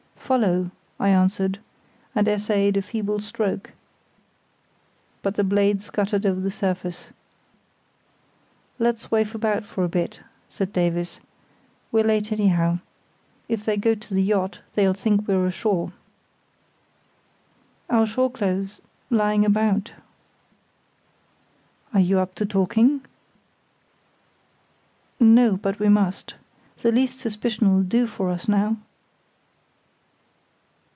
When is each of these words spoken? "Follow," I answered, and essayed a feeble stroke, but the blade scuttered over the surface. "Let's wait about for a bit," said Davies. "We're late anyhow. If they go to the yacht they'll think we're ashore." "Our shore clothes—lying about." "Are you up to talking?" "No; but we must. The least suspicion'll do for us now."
"Follow," 0.31 0.71
I 0.97 1.09
answered, 1.09 1.59
and 2.15 2.25
essayed 2.25 2.77
a 2.77 2.81
feeble 2.81 3.19
stroke, 3.19 3.71
but 5.21 5.35
the 5.35 5.43
blade 5.43 5.81
scuttered 5.81 6.25
over 6.25 6.39
the 6.39 6.49
surface. 6.49 7.09
"Let's 8.79 9.11
wait 9.11 9.35
about 9.35 9.65
for 9.65 9.83
a 9.83 9.89
bit," 9.89 10.21
said 10.47 10.71
Davies. 10.71 11.19
"We're 11.91 12.05
late 12.05 12.31
anyhow. 12.31 12.79
If 13.49 13.65
they 13.65 13.75
go 13.75 13.93
to 13.93 14.13
the 14.13 14.23
yacht 14.23 14.61
they'll 14.73 14.93
think 14.93 15.27
we're 15.27 15.45
ashore." 15.47 15.91
"Our 17.89 18.07
shore 18.07 18.31
clothes—lying 18.31 19.43
about." 19.43 19.91
"Are 21.93 21.99
you 21.99 22.19
up 22.19 22.35
to 22.35 22.45
talking?" 22.45 23.03
"No; 25.19 25.57
but 25.57 25.77
we 25.77 25.89
must. 25.89 26.35
The 26.83 26.91
least 26.93 27.19
suspicion'll 27.19 27.83
do 27.83 28.07
for 28.07 28.29
us 28.29 28.47
now." 28.47 28.77